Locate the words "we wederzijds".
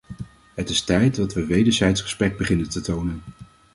1.33-2.01